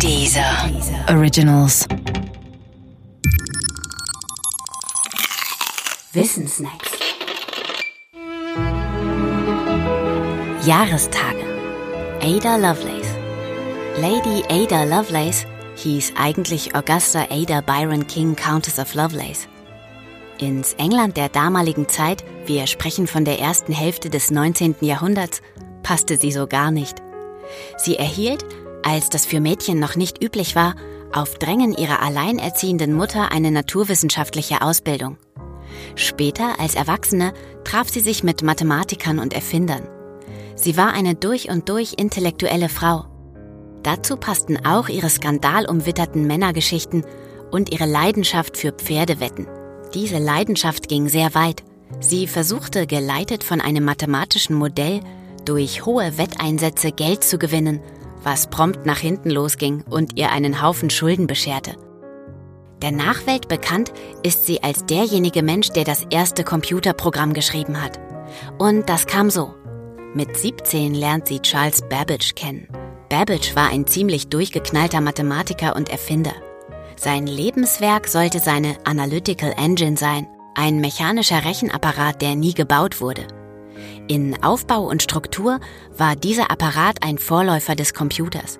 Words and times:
Dieser 0.00 0.70
Originals. 1.08 1.86
Wissensnacks. 6.12 6.90
Jahrestage. 10.66 11.44
Ada 12.20 12.56
Lovelace. 12.56 13.14
Lady 13.98 14.42
Ada 14.48 14.84
Lovelace 14.84 15.46
hieß 15.76 16.12
eigentlich 16.16 16.74
Augusta 16.74 17.26
Ada 17.30 17.60
Byron 17.60 18.06
King 18.06 18.36
Countess 18.36 18.78
of 18.78 18.94
Lovelace. 18.94 19.48
Ins 20.38 20.74
England 20.74 21.16
der 21.16 21.28
damaligen 21.28 21.88
Zeit, 21.88 22.24
wir 22.46 22.66
sprechen 22.66 23.06
von 23.06 23.24
der 23.24 23.38
ersten 23.38 23.72
Hälfte 23.72 24.10
des 24.10 24.30
19. 24.30 24.76
Jahrhunderts, 24.80 25.40
passte 25.82 26.16
sie 26.16 26.32
so 26.32 26.46
gar 26.46 26.70
nicht. 26.70 27.00
Sie 27.76 27.96
erhielt, 27.96 28.44
als 28.84 29.08
das 29.08 29.26
für 29.26 29.40
Mädchen 29.40 29.80
noch 29.80 29.96
nicht 29.96 30.22
üblich 30.22 30.54
war, 30.54 30.74
auf 31.12 31.38
Drängen 31.38 31.72
ihrer 31.72 32.02
alleinerziehenden 32.02 32.92
Mutter 32.92 33.32
eine 33.32 33.50
naturwissenschaftliche 33.50 34.62
Ausbildung. 34.62 35.16
Später, 35.96 36.60
als 36.60 36.74
Erwachsene, 36.74 37.32
traf 37.64 37.88
sie 37.88 38.00
sich 38.00 38.22
mit 38.22 38.42
Mathematikern 38.42 39.18
und 39.18 39.32
Erfindern. 39.32 39.88
Sie 40.56 40.76
war 40.76 40.92
eine 40.92 41.14
durch 41.14 41.48
und 41.50 41.68
durch 41.68 41.94
intellektuelle 41.96 42.68
Frau. 42.68 43.06
Dazu 43.82 44.16
passten 44.16 44.64
auch 44.64 44.88
ihre 44.88 45.10
skandalumwitterten 45.10 46.26
Männergeschichten 46.26 47.04
und 47.50 47.72
ihre 47.72 47.86
Leidenschaft 47.86 48.56
für 48.56 48.72
Pferdewetten. 48.72 49.46
Diese 49.94 50.18
Leidenschaft 50.18 50.88
ging 50.88 51.08
sehr 51.08 51.34
weit. 51.34 51.62
Sie 52.00 52.26
versuchte, 52.26 52.86
geleitet 52.86 53.44
von 53.44 53.60
einem 53.60 53.84
mathematischen 53.84 54.56
Modell, 54.56 55.00
durch 55.44 55.84
hohe 55.84 56.16
Wetteinsätze 56.16 56.90
Geld 56.90 57.22
zu 57.22 57.38
gewinnen, 57.38 57.80
was 58.24 58.46
prompt 58.48 58.86
nach 58.86 58.98
hinten 58.98 59.30
losging 59.30 59.84
und 59.88 60.18
ihr 60.18 60.30
einen 60.30 60.62
Haufen 60.62 60.90
Schulden 60.90 61.26
bescherte. 61.26 61.76
Der 62.82 62.92
Nachwelt 62.92 63.48
bekannt 63.48 63.92
ist 64.22 64.46
sie 64.46 64.62
als 64.62 64.84
derjenige 64.84 65.42
Mensch, 65.42 65.70
der 65.70 65.84
das 65.84 66.06
erste 66.10 66.44
Computerprogramm 66.44 67.32
geschrieben 67.32 67.80
hat. 67.82 67.98
Und 68.58 68.88
das 68.88 69.06
kam 69.06 69.30
so. 69.30 69.54
Mit 70.14 70.36
17 70.36 70.94
lernt 70.94 71.28
sie 71.28 71.40
Charles 71.40 71.82
Babbage 71.88 72.34
kennen. 72.34 72.68
Babbage 73.08 73.54
war 73.56 73.70
ein 73.70 73.86
ziemlich 73.86 74.28
durchgeknallter 74.28 75.00
Mathematiker 75.00 75.76
und 75.76 75.88
Erfinder. 75.88 76.34
Sein 76.96 77.26
Lebenswerk 77.26 78.08
sollte 78.08 78.38
seine 78.38 78.76
Analytical 78.84 79.54
Engine 79.56 79.96
sein, 79.96 80.26
ein 80.54 80.80
mechanischer 80.80 81.44
Rechenapparat, 81.44 82.22
der 82.22 82.36
nie 82.36 82.54
gebaut 82.54 83.00
wurde. 83.00 83.26
In 84.06 84.42
Aufbau 84.42 84.82
und 84.82 85.02
Struktur 85.02 85.60
war 85.96 86.14
dieser 86.14 86.50
Apparat 86.50 87.02
ein 87.02 87.16
Vorläufer 87.16 87.74
des 87.74 87.94
Computers. 87.94 88.58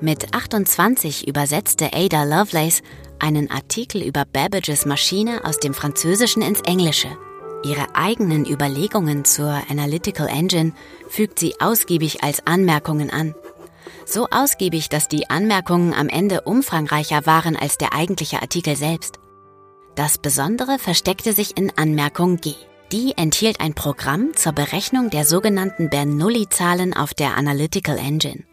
Mit 0.00 0.32
28 0.32 1.26
übersetzte 1.26 1.92
Ada 1.92 2.22
Lovelace 2.22 2.82
einen 3.18 3.50
Artikel 3.50 4.02
über 4.02 4.24
Babbages 4.24 4.86
Maschine 4.86 5.44
aus 5.44 5.58
dem 5.58 5.74
Französischen 5.74 6.42
ins 6.42 6.60
Englische. 6.60 7.08
Ihre 7.64 7.96
eigenen 7.96 8.46
Überlegungen 8.46 9.24
zur 9.24 9.62
Analytical 9.68 10.28
Engine 10.28 10.72
fügt 11.08 11.40
sie 11.40 11.54
ausgiebig 11.60 12.22
als 12.22 12.46
Anmerkungen 12.46 13.10
an. 13.10 13.34
So 14.06 14.28
ausgiebig, 14.30 14.90
dass 14.90 15.08
die 15.08 15.28
Anmerkungen 15.28 15.92
am 15.92 16.08
Ende 16.08 16.42
umfangreicher 16.42 17.26
waren 17.26 17.56
als 17.56 17.78
der 17.78 17.94
eigentliche 17.94 18.42
Artikel 18.42 18.76
selbst. 18.76 19.18
Das 19.96 20.18
Besondere 20.18 20.78
versteckte 20.78 21.32
sich 21.32 21.56
in 21.56 21.72
Anmerkung 21.76 22.36
G. 22.36 22.54
Die 22.94 23.12
enthielt 23.16 23.58
ein 23.58 23.74
Programm 23.74 24.36
zur 24.36 24.52
Berechnung 24.52 25.10
der 25.10 25.24
sogenannten 25.24 25.90
Bernoulli-Zahlen 25.90 26.94
auf 26.94 27.12
der 27.12 27.36
Analytical 27.36 27.98
Engine. 27.98 28.44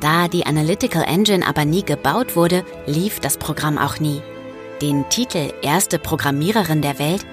Da 0.00 0.26
die 0.26 0.46
Analytical 0.46 1.04
Engine 1.04 1.46
aber 1.46 1.64
nie 1.64 1.84
gebaut 1.84 2.34
wurde, 2.34 2.64
lief 2.86 3.20
das 3.20 3.36
Programm 3.36 3.78
auch 3.78 4.00
nie. 4.00 4.20
Den 4.82 5.08
Titel 5.10 5.52
Erste 5.62 6.00
Programmiererin 6.00 6.82
der 6.82 6.98
Welt 6.98 7.24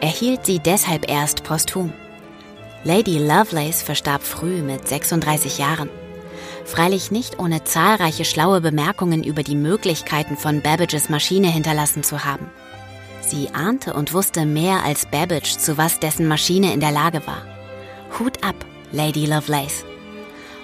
erhielt 0.00 0.46
sie 0.46 0.60
deshalb 0.60 1.10
erst 1.10 1.42
posthum. 1.42 1.92
Lady 2.84 3.18
Lovelace 3.18 3.82
verstarb 3.82 4.22
früh 4.22 4.62
mit 4.62 4.86
36 4.86 5.58
Jahren. 5.58 5.90
Freilich 6.66 7.10
nicht 7.10 7.40
ohne 7.40 7.64
zahlreiche 7.64 8.24
schlaue 8.24 8.60
Bemerkungen 8.60 9.24
über 9.24 9.42
die 9.42 9.56
Möglichkeiten 9.56 10.36
von 10.36 10.60
Babbages 10.62 11.08
Maschine 11.08 11.48
hinterlassen 11.48 12.04
zu 12.04 12.24
haben. 12.24 12.48
Sie 13.30 13.50
ahnte 13.50 13.92
und 13.92 14.14
wusste 14.14 14.46
mehr 14.46 14.84
als 14.84 15.04
Babbage, 15.06 15.58
zu 15.58 15.76
was 15.76 16.00
dessen 16.00 16.26
Maschine 16.26 16.72
in 16.72 16.80
der 16.80 16.92
Lage 16.92 17.26
war. 17.26 17.42
Hut 18.18 18.42
ab, 18.42 18.56
Lady 18.90 19.26
Lovelace. 19.26 19.84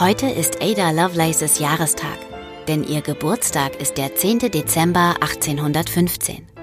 Heute 0.00 0.26
ist 0.26 0.62
Ada 0.62 0.90
Lovelaces 0.90 1.58
Jahrestag, 1.58 2.18
denn 2.66 2.82
ihr 2.82 3.02
Geburtstag 3.02 3.76
ist 3.80 3.98
der 3.98 4.14
10. 4.14 4.38
Dezember 4.50 5.16
1815. 5.20 6.55